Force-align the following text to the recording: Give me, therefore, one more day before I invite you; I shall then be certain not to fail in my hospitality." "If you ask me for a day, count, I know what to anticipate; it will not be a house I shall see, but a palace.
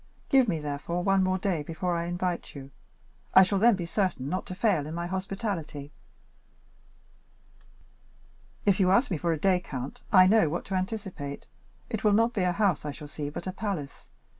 Give 0.29 0.47
me, 0.47 0.57
therefore, 0.57 1.03
one 1.03 1.21
more 1.21 1.37
day 1.37 1.61
before 1.61 1.95
I 1.95 2.05
invite 2.07 2.55
you; 2.55 2.71
I 3.35 3.43
shall 3.43 3.59
then 3.59 3.75
be 3.75 3.85
certain 3.85 4.29
not 4.29 4.47
to 4.47 4.55
fail 4.55 4.87
in 4.87 4.95
my 4.95 5.05
hospitality." 5.05 5.91
"If 8.65 8.79
you 8.79 8.89
ask 8.89 9.11
me 9.11 9.17
for 9.17 9.31
a 9.31 9.37
day, 9.37 9.59
count, 9.59 10.01
I 10.11 10.25
know 10.25 10.49
what 10.49 10.65
to 10.65 10.73
anticipate; 10.73 11.45
it 11.87 12.03
will 12.03 12.13
not 12.13 12.33
be 12.33 12.41
a 12.41 12.51
house 12.51 12.83
I 12.83 12.89
shall 12.89 13.07
see, 13.07 13.29
but 13.29 13.45
a 13.45 13.51
palace. 13.51 14.07